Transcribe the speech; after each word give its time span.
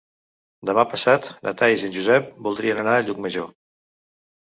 Demà 0.69 0.85
passat 0.93 1.27
na 1.49 1.53
Thaís 1.61 1.85
i 1.85 1.89
en 1.91 1.95
Josep 1.99 2.35
voldrien 2.49 2.83
anar 2.87 2.99
a 2.99 3.07
Llucmajor. 3.09 3.51